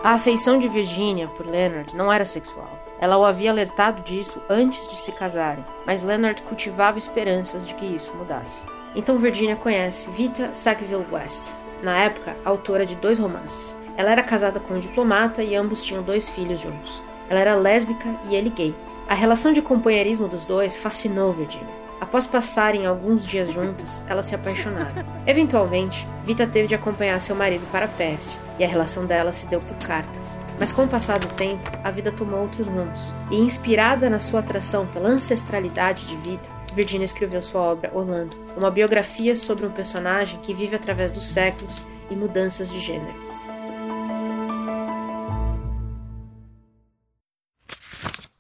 [0.03, 2.77] A afeição de Virginia por Leonard não era sexual.
[2.99, 7.85] Ela o havia alertado disso antes de se casarem, mas Leonard cultivava esperanças de que
[7.85, 8.61] isso mudasse.
[8.97, 11.45] Então Virginia conhece Vita Sackville West,
[11.81, 13.77] na época autora de dois romances.
[13.95, 17.01] Ela era casada com um diplomata e ambos tinham dois filhos juntos.
[17.29, 18.75] Ela era lésbica e ele gay.
[19.07, 21.81] A relação de companheirismo dos dois fascinou Virginia.
[22.01, 25.05] Após passarem alguns dias juntas, elas se apaixonaram.
[25.25, 29.59] Eventualmente, Vita teve de acompanhar seu marido para Pérsia, e a relação dela se deu
[29.59, 30.39] por cartas.
[30.59, 32.99] Mas com o passar do tempo, a vida tomou outros rumos.
[33.31, 38.71] E inspirada na sua atração pela ancestralidade de Vita, Virginia escreveu sua obra Orlando, uma
[38.71, 43.23] biografia sobre um personagem que vive através dos séculos e mudanças de gênero.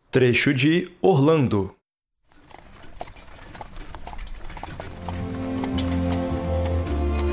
[0.09, 1.75] Trecho de Orlando,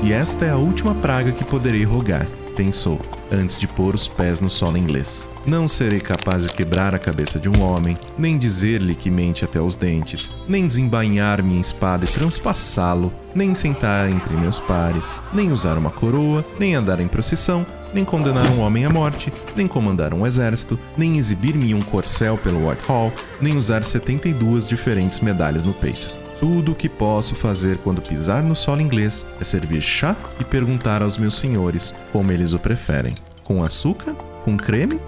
[0.03, 2.99] E esta é a última praga que poderei rogar, pensou,
[3.31, 5.29] antes de pôr os pés no solo inglês.
[5.45, 9.59] Não serei capaz de quebrar a cabeça de um homem, nem dizer-lhe que mente até
[9.59, 15.77] os dentes, nem desembainhar minha espada e transpassá-lo, nem sentar entre meus pares, nem usar
[15.77, 20.25] uma coroa, nem andar em procissão, nem condenar um homem à morte, nem comandar um
[20.25, 23.11] exército, nem exibir-me um corcel pelo Whitehall,
[23.41, 26.20] nem usar 72 diferentes medalhas no peito.
[26.41, 31.03] Tudo o que posso fazer quando pisar no solo inglês é servir chá e perguntar
[31.03, 34.99] aos meus senhores como eles o preferem: com açúcar, com creme?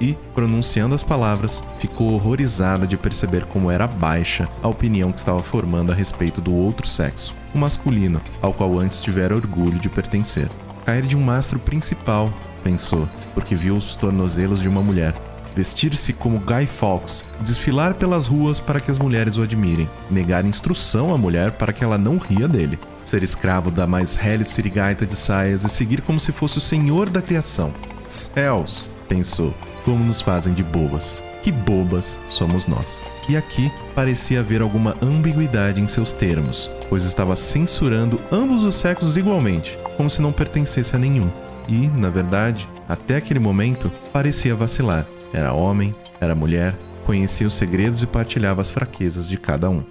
[0.00, 5.42] E, pronunciando as palavras, ficou horrorizada de perceber como era baixa a opinião que estava
[5.42, 10.48] formando a respeito do outro sexo, o masculino, ao qual antes tivera orgulho de pertencer.
[10.84, 15.14] Cair de um mastro principal, pensou, porque viu os tornozelos de uma mulher
[15.56, 21.14] vestir-se como Guy Fawkes, desfilar pelas ruas para que as mulheres o admirem, negar instrução
[21.14, 25.16] à mulher para que ela não ria dele, ser escravo da mais rele sirigaita de
[25.16, 27.72] saias e seguir como se fosse o senhor da criação.
[28.06, 31.22] Céus, pensou, como nos fazem de bobas.
[31.42, 33.04] Que bobas somos nós.
[33.28, 39.16] E aqui parecia haver alguma ambiguidade em seus termos, pois estava censurando ambos os sexos
[39.16, 41.30] igualmente, como se não pertencesse a nenhum.
[41.68, 45.04] e, na verdade, até aquele momento, parecia vacilar.
[45.32, 49.82] Era homem, era mulher, conhecia os segredos e partilhava as fraquezas de cada um.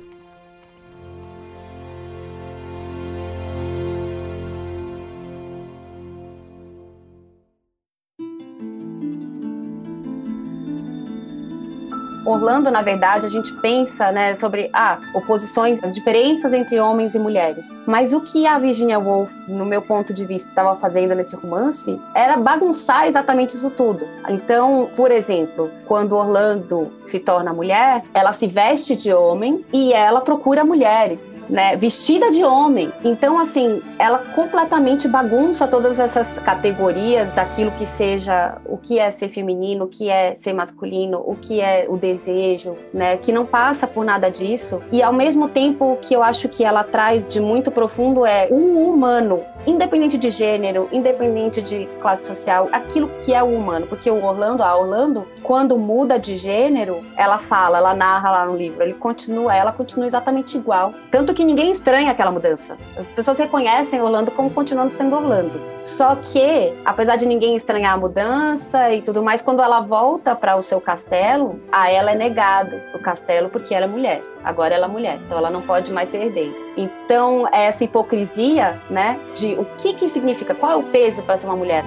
[12.26, 17.20] Orlando, na verdade, a gente pensa né, sobre ah, oposições, as diferenças entre homens e
[17.20, 17.66] mulheres.
[17.86, 22.00] Mas o que a Virginia Woolf, no meu ponto de vista, estava fazendo nesse romance
[22.16, 24.08] era bagunçar exatamente isso tudo.
[24.28, 30.22] Então, por exemplo, quando Orlando se torna mulher, ela se veste de homem e ela
[30.22, 32.92] procura mulheres, né, vestida de homem.
[33.04, 39.30] Então, assim, ela completamente bagunça todas essas categorias daquilo que seja o que é ser
[39.30, 43.46] feminino, o que é ser masculino, o que é o desejo desejo, né, que não
[43.46, 44.82] passa por nada disso.
[44.92, 48.48] E ao mesmo tempo o que eu acho que ela traz de muito profundo é
[48.50, 54.10] o humano, independente de gênero, independente de classe social, aquilo que é o humano, porque
[54.10, 58.82] o Orlando, a Orlando, quando muda de gênero, ela fala, ela narra lá no livro,
[58.82, 62.78] ele continua, ela continua exatamente igual, tanto que ninguém estranha aquela mudança.
[62.98, 65.60] As pessoas reconhecem Orlando como continuando sendo Orlando.
[65.82, 70.56] Só que, apesar de ninguém estranhar a mudança e tudo mais, quando ela volta para
[70.56, 74.22] o seu castelo, a ela ela é negado o castelo porque ela é mulher.
[74.44, 76.54] Agora ela é mulher, então ela não pode mais ser herdeira.
[76.78, 81.48] Então, essa hipocrisia, né, de o que que significa, qual é o peso para ser
[81.48, 81.84] uma mulher?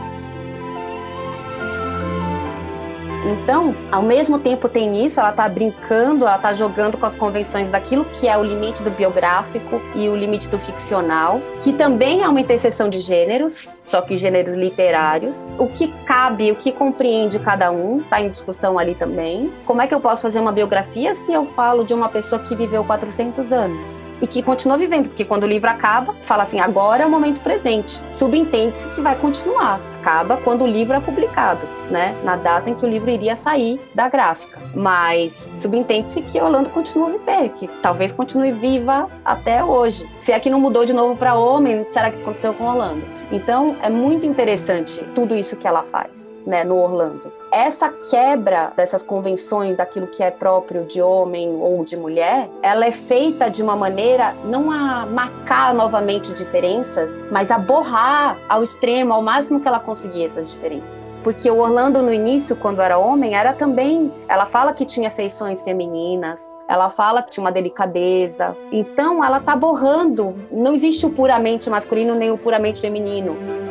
[3.24, 7.70] Então, ao mesmo tempo tem isso, ela está brincando, ela está jogando com as convenções
[7.70, 12.28] daquilo que é o limite do biográfico e o limite do ficcional, que também é
[12.28, 15.52] uma interseção de gêneros, só que gêneros literários.
[15.58, 19.52] O que cabe, o que compreende cada um, está em discussão ali também.
[19.66, 22.54] Como é que eu posso fazer uma biografia se eu falo de uma pessoa que
[22.54, 24.08] viveu 400 anos?
[24.20, 27.40] e que continua vivendo, porque quando o livro acaba, fala assim, agora é o momento
[27.40, 28.00] presente.
[28.10, 29.80] Subentende-se que vai continuar.
[30.08, 32.18] Acaba quando o livro é publicado, né?
[32.24, 34.58] Na data em que o livro iria sair da gráfica.
[34.74, 40.08] Mas subentende-se que Orlando continua viver, que talvez continue viva até hoje.
[40.18, 43.02] Se é que não mudou de novo para homem, será que aconteceu com Orlando?
[43.30, 49.02] Então, é muito interessante tudo isso que ela faz, né, no Orlando essa quebra dessas
[49.02, 53.76] convenções daquilo que é próprio de homem ou de mulher, ela é feita de uma
[53.76, 59.80] maneira não a marcar novamente diferenças, mas a borrar ao extremo, ao máximo que ela
[59.80, 61.12] conseguia essas diferenças.
[61.22, 65.62] Porque o Orlando no início, quando era homem, era também, ela fala que tinha feições
[65.62, 68.56] femininas, ela fala que tinha uma delicadeza.
[68.70, 73.67] Então ela tá borrando, não existe o puramente masculino nem o puramente feminino.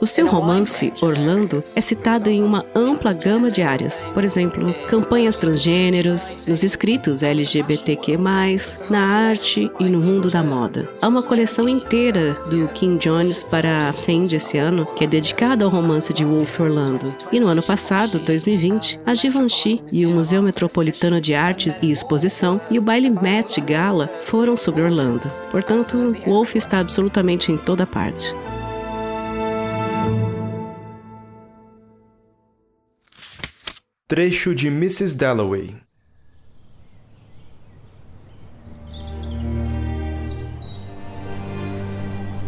[0.00, 4.04] O seu romance, Orlando, é citado em uma ampla gama de áreas.
[4.14, 8.18] Por exemplo, campanhas transgêneros, nos escritos LGBTQ+,
[8.88, 10.88] na arte e no mundo da moda.
[11.00, 15.64] Há uma coleção inteira do King Jones para a FEM desse ano, que é dedicada
[15.64, 17.14] ao romance de Wolf Orlando.
[17.32, 22.60] E no ano passado, 2020, a Givenchy e o Museu Metropolitano de Artes e Exposição
[22.70, 25.22] e o baile Met Gala foram sobre Orlando.
[25.50, 28.34] Portanto, Wolf está absolutamente em toda parte.
[34.06, 35.16] Trecho de Mrs.
[35.16, 35.74] Dalloway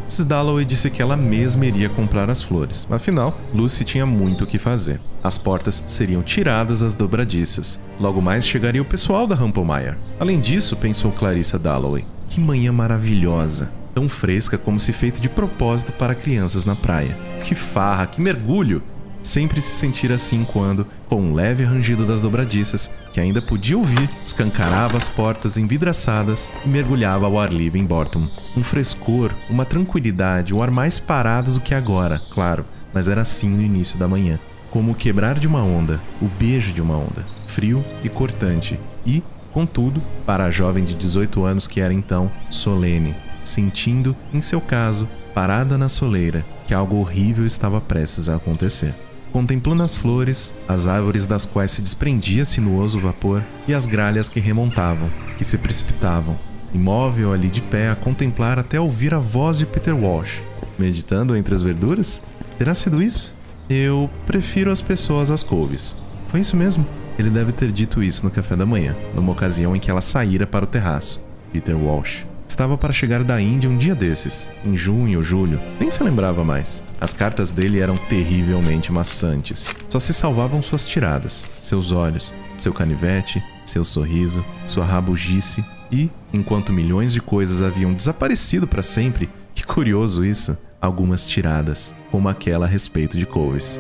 [0.03, 0.25] Mrs.
[0.25, 2.87] Dalloway disse que ela mesma iria comprar as flores.
[2.91, 5.01] Afinal, Lucy tinha muito o que fazer.
[5.23, 7.79] As portas seriam tiradas das dobradiças.
[7.99, 9.97] Logo mais chegaria o pessoal da Rampelmeyer.
[10.21, 15.91] Além disso, pensou Clarissa Dalloway, que manhã maravilhosa tão fresca como se feita de propósito
[15.91, 17.19] para crianças na praia.
[17.43, 18.81] Que farra, que mergulho!
[19.21, 24.09] Sempre se sentir assim quando, com um leve rangido das dobradiças, que ainda podia ouvir,
[24.25, 28.29] escancarava as portas envidraçadas e mergulhava ao ar livre em Borton.
[28.57, 33.49] Um frescor, uma tranquilidade, um ar mais parado do que agora, claro, mas era assim
[33.49, 34.39] no início da manhã.
[34.71, 39.25] Como o quebrar de uma onda, o beijo de uma onda, frio e cortante, e,
[39.53, 43.17] contudo, para a jovem de 18 anos que era então, solene,
[43.49, 48.95] sentindo, em seu caso, parada na soleira, que algo horrível estava prestes a acontecer.
[49.33, 54.41] Contemplando as flores, as árvores das quais se desprendia sinuoso vapor e as gralhas que
[54.41, 56.39] remontavam, que se precipitavam,
[56.73, 60.43] imóvel ali de pé a contemplar até ouvir a voz de Peter Walsh,
[60.79, 62.23] meditando entre as verduras?
[62.59, 63.35] Terá sido isso?
[63.69, 65.95] Eu prefiro as pessoas às couves.
[66.29, 66.87] Foi isso mesmo?
[67.19, 70.47] Ele deve ter dito isso no café da manhã, numa ocasião em que ela saíra
[70.47, 71.21] para o terraço.
[71.53, 72.25] Peter Walsh.
[72.49, 76.43] Estava para chegar da Índia um dia desses, em junho ou julho, nem se lembrava
[76.43, 76.83] mais.
[77.01, 79.77] As cartas dele eram terrivelmente maçantes.
[79.89, 86.73] Só se salvavam suas tiradas, seus olhos, seu canivete, seu sorriso, sua rabugice e, enquanto
[86.73, 89.29] milhões de coisas haviam desaparecido para sempre,
[89.59, 93.79] Que curioso isso, algumas tiradas, como aquela a respeito de Coves.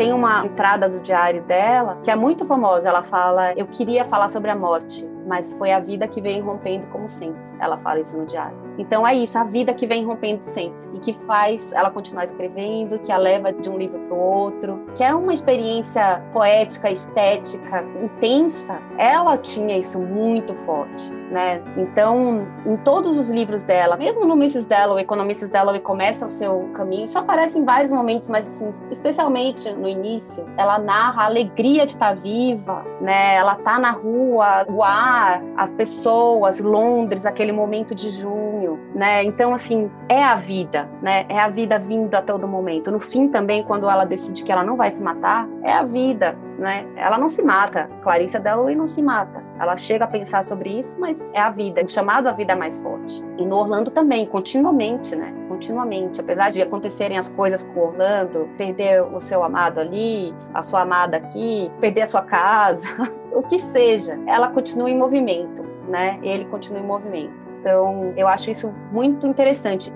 [0.00, 2.88] Tem uma entrada do diário dela que é muito famosa.
[2.88, 6.86] Ela fala: Eu queria falar sobre a morte, mas foi a vida que vem rompendo
[6.86, 7.38] como sempre.
[7.58, 8.56] Ela fala isso no diário.
[8.80, 12.98] Então é isso, a vida que vem rompendo sempre e que faz ela continuar escrevendo,
[12.98, 17.84] que a leva de um livro para o outro, que é uma experiência poética, estética,
[18.02, 18.80] intensa.
[18.98, 21.62] Ela tinha isso muito forte, né?
[21.76, 24.66] Então, em todos os livros dela, mesmo no Mrs.
[24.66, 25.52] Dalloway, quando a Mrs.
[25.52, 30.44] Dalloway começa o seu caminho, isso aparece em vários momentos, mas assim, especialmente no início,
[30.56, 33.36] ela narra a alegria de estar viva, né?
[33.36, 38.10] Ela tá na rua, o ar, as pessoas, Londres, aquele momento de
[38.60, 39.22] junho, né?
[39.24, 41.24] Então, assim, é a vida, né?
[41.28, 42.90] É a vida vindo a todo momento.
[42.90, 46.36] No fim também, quando ela decide que ela não vai se matar, é a vida,
[46.58, 46.86] né?
[46.96, 47.88] Ela não se mata.
[48.02, 49.42] Clarissa Dalloway não se mata.
[49.58, 51.82] Ela chega a pensar sobre isso, mas é a vida.
[51.82, 53.24] O chamado à vida é mais forte.
[53.38, 55.34] E no Orlando também, continuamente, né?
[55.48, 56.20] Continuamente.
[56.20, 61.16] Apesar de acontecerem as coisas com Orlando, perder o seu amado ali, a sua amada
[61.16, 66.18] aqui, perder a sua casa, o que seja, ela continua em movimento, né?
[66.22, 67.49] Ele continua em movimento.
[67.60, 69.92] Então, eu acho isso muito interessante.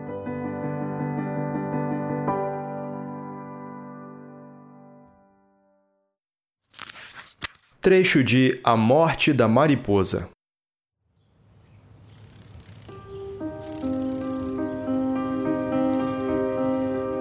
[7.81, 10.34] Trecho de A Morte da Mariposa.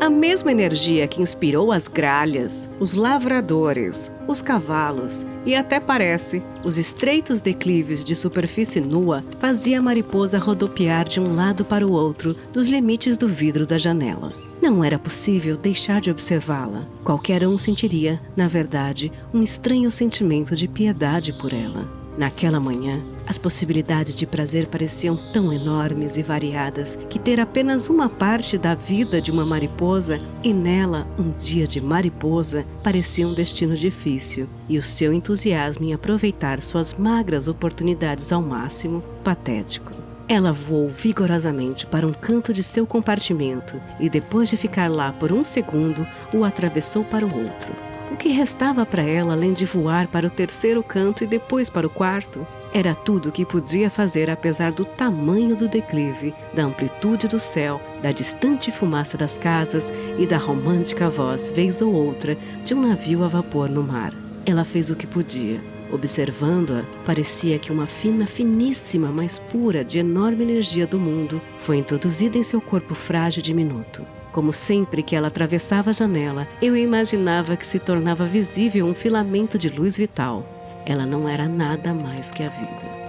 [0.04, 6.78] A mesma energia que inspirou as gralhas, os lavradores, os cavalos e até parece os
[6.78, 12.36] estreitos declives de superfície nua fazia a mariposa rodopiar de um lado para o outro
[12.52, 14.34] dos limites do vidro da janela.
[14.62, 16.86] Não era possível deixar de observá-la.
[17.06, 21.90] Qualquer um sentiria, na verdade, um estranho sentimento de piedade por ela.
[22.18, 28.10] Naquela manhã, as possibilidades de prazer pareciam tão enormes e variadas que ter apenas uma
[28.10, 33.76] parte da vida de uma mariposa e nela um dia de mariposa parecia um destino
[33.76, 39.94] difícil, e o seu entusiasmo em aproveitar suas magras oportunidades ao máximo, patético.
[40.28, 45.32] Ela voou vigorosamente para um canto de seu compartimento e, depois de ficar lá por
[45.32, 47.74] um segundo, o atravessou para o outro.
[48.12, 51.88] O que restava para ela além de voar para o terceiro canto e depois para
[51.88, 52.46] o quarto?
[52.76, 57.80] Era tudo o que podia fazer apesar do tamanho do declive, da amplitude do céu,
[58.02, 63.24] da distante fumaça das casas e da romântica voz, vez ou outra, de um navio
[63.24, 64.12] a vapor no mar.
[64.44, 65.62] Ela fez o que podia.
[65.92, 72.40] Observando-a, parecia que uma fina, finíssima, mas pura, de enorme energia do mundo foi introduzida
[72.40, 74.04] em seu corpo frágil e diminuto.
[74.32, 79.60] Como sempre que ela atravessava a janela, eu imaginava que se tornava visível um filamento
[79.60, 80.44] de luz vital.
[80.86, 83.03] Ela não era nada mais que a vida.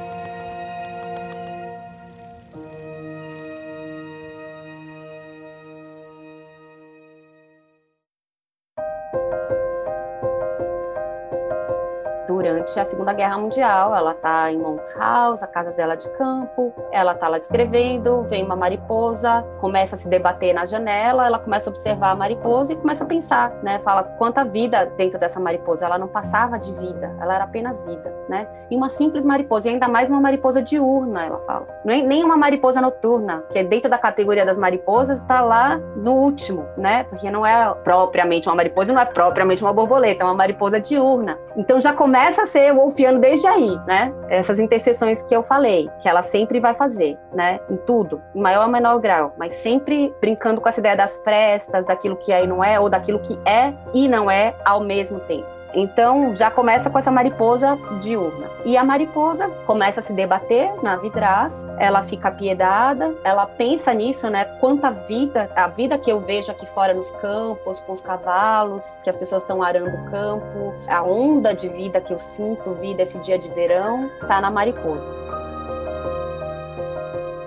[12.84, 13.96] A Segunda Guerra Mundial.
[13.96, 18.44] Ela está em Mount House, a casa dela de campo, ela está lá escrevendo, vem
[18.44, 22.76] uma mariposa, começa a se debater na janela, ela começa a observar a mariposa e
[22.76, 23.80] começa a pensar, né?
[23.82, 25.86] Fala quanta vida dentro dessa mariposa.
[25.86, 28.46] Ela não passava de vida, ela era apenas vida, né?
[28.70, 31.66] E uma simples mariposa, e ainda mais uma mariposa diurna, ela fala.
[31.84, 36.12] Nem, nem uma mariposa noturna, que é dentro da categoria das mariposas, está lá no
[36.12, 37.04] último, né?
[37.04, 41.38] Porque não é propriamente uma mariposa, não é propriamente uma borboleta, é uma mariposa diurna.
[41.56, 44.12] Então já começa a ser wolfiano desde aí, né?
[44.28, 47.60] Essas interseções que eu falei, que ela sempre vai fazer, né?
[47.70, 51.86] Em tudo, em maior ou menor grau, mas sempre brincando com essa ideia das prestas,
[51.86, 55.20] daquilo que é e não é, ou daquilo que é e não é ao mesmo
[55.20, 55.63] tempo.
[55.74, 58.48] Então já começa com essa mariposa diurna.
[58.64, 64.30] E a mariposa começa a se debater na vidraz, ela fica piedada, ela pensa nisso,
[64.30, 64.44] né?
[64.60, 69.10] Quanta vida, a vida que eu vejo aqui fora nos campos, com os cavalos, que
[69.10, 73.18] as pessoas estão arando o campo, a onda de vida que eu sinto, vida esse
[73.18, 75.12] dia de verão, tá na mariposa.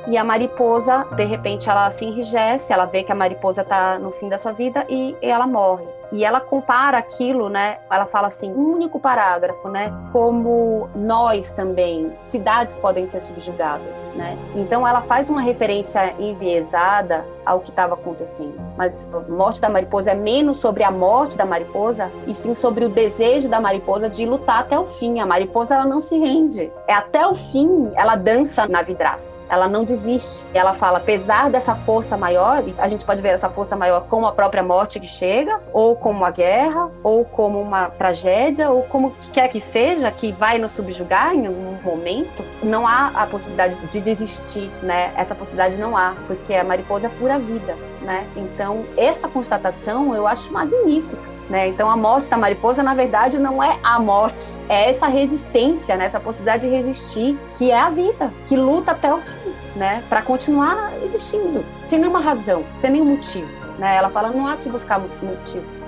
[0.08, 4.12] E a mariposa, de repente, ela se enrijece, ela vê que a mariposa está no
[4.12, 5.97] fim da sua vida e ela morre.
[6.12, 7.78] E ela compara aquilo, né?
[7.90, 9.94] Ela fala assim, um único parágrafo, né?
[10.12, 14.38] Como nós também, cidades podem ser subjugadas, né?
[14.56, 18.60] Então ela faz uma referência enviesada ao que estava acontecendo.
[18.78, 22.84] Mas a morte da mariposa é menos sobre a morte da mariposa e sim sobre
[22.84, 25.20] o desejo da mariposa de lutar até o fim.
[25.20, 26.72] A mariposa ela não se rende.
[26.88, 29.38] É até o fim, ela dança na vidraça.
[29.50, 33.76] Ela não desiste ela fala, apesar dessa força maior, a gente pode ver essa força
[33.76, 38.70] maior como a própria morte que chega, ou como a guerra, ou como uma tragédia,
[38.70, 43.26] ou como quer que seja, que vai nos subjugar em um momento, não há a
[43.26, 45.14] possibilidade de desistir, né?
[45.16, 48.28] Essa possibilidade não há, porque a mariposa é pura vida, né?
[48.36, 51.38] Então, essa constatação eu acho magnífica.
[51.50, 51.68] Né?
[51.68, 56.04] Então, a morte da mariposa, na verdade, não é a morte, é essa resistência, né?
[56.04, 60.04] essa possibilidade de resistir, que é a vida, que luta até o fim, né?
[60.10, 63.48] para continuar existindo, sem nenhuma razão, sem nenhum motivo.
[63.78, 63.96] Né?
[63.96, 65.00] Ela fala: não há que buscar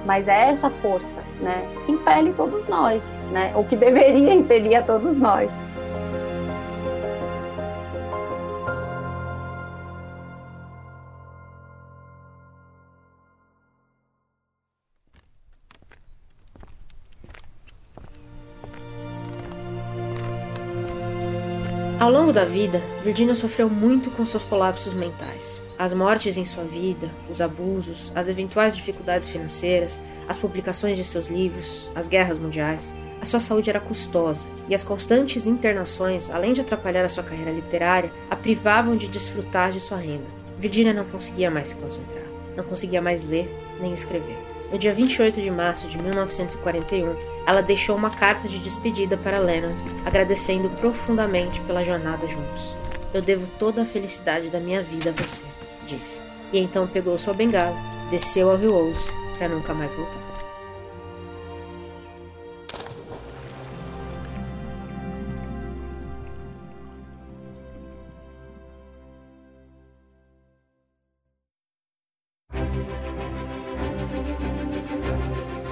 [0.06, 1.68] mas é essa força né?
[1.86, 3.52] que impele todos nós, né?
[3.56, 5.50] ou que deveria impelir a todos nós.
[22.00, 25.62] Ao longo da vida, Virginia sofreu muito com seus colapsos mentais.
[25.80, 31.28] As mortes em sua vida, os abusos, as eventuais dificuldades financeiras, as publicações de seus
[31.28, 32.94] livros, as guerras mundiais.
[33.22, 37.54] A sua saúde era custosa e as constantes internações, além de atrapalhar a sua carreira
[37.54, 40.26] literária, a privavam de desfrutar de sua renda.
[40.58, 42.26] Virginia não conseguia mais se concentrar,
[42.58, 43.50] não conseguia mais ler
[43.80, 44.38] nem escrever.
[44.74, 47.16] No dia 28 de março de 1941,
[47.48, 52.78] ela deixou uma carta de despedida para Leonard, agradecendo profundamente pela jornada juntos.
[53.14, 55.44] Eu devo toda a felicidade da minha vida a você,
[55.90, 56.14] disse.
[56.54, 57.76] E então pegou sua bengala,
[58.10, 60.30] desceu ao rio Ouse para nunca mais voltar.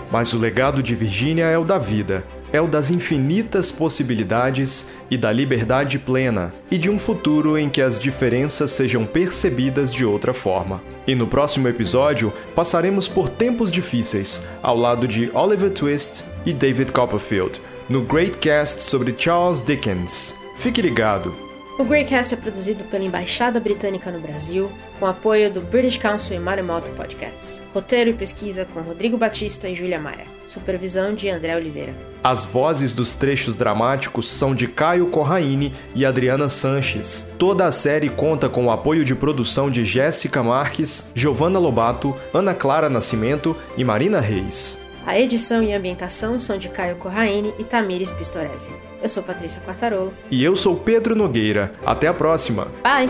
[0.09, 2.25] Mas o legado de Virginia é o da vida,
[2.57, 7.81] é o das infinitas possibilidades e da liberdade plena, e de um futuro em que
[7.81, 10.81] as diferenças sejam percebidas de outra forma.
[11.05, 16.91] E no próximo episódio, passaremos por tempos difíceis, ao lado de Oliver Twist e David
[16.91, 20.35] Copperfield, no Great Cast sobre Charles Dickens.
[20.57, 21.46] Fique ligado!
[21.79, 26.39] O Greycast é produzido pela Embaixada Britânica no Brasil, com apoio do British Council e
[26.39, 27.61] Maremoto Podcasts.
[27.71, 30.25] Roteiro e pesquisa com Rodrigo Batista e Júlia Maia.
[30.43, 31.93] Supervisão de André Oliveira.
[32.23, 37.31] As vozes dos trechos dramáticos são de Caio Corraine e Adriana Sanches.
[37.37, 42.55] Toda a série conta com o apoio de produção de Jéssica Marques, Giovanna Lobato, Ana
[42.55, 44.79] Clara Nascimento e Marina Reis.
[45.07, 48.69] A edição e ambientação são de Caio Corraine e Tamires Pistoresi.
[49.01, 50.13] Eu sou Patrícia Quartarolo.
[50.29, 51.71] E eu sou Pedro Nogueira.
[51.85, 52.67] Até a próxima.
[52.83, 53.09] Bye!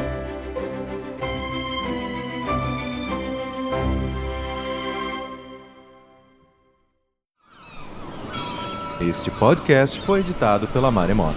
[9.01, 11.33] Este podcast foi editado pela Maremoto.